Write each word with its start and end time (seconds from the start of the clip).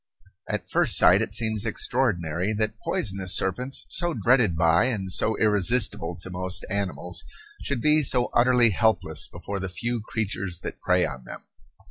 At 0.49 0.67
first 0.67 0.97
sight 0.97 1.21
it 1.21 1.35
seems 1.35 1.63
extraordinary 1.63 2.53
that 2.53 2.79
poisonous 2.83 3.37
serpents, 3.37 3.85
so 3.89 4.15
dreaded 4.15 4.57
by 4.57 4.85
and 4.85 5.11
so 5.13 5.37
irresistible 5.37 6.17
to 6.23 6.31
most 6.31 6.65
animals, 6.71 7.23
should 7.61 7.81
be 7.81 8.01
so 8.01 8.31
utterly 8.33 8.71
helpless 8.71 9.27
before 9.27 9.59
the 9.59 9.69
few 9.69 10.01
creatures 10.01 10.61
that 10.63 10.81
prey 10.81 11.05
on 11.05 11.25
them. 11.25 11.43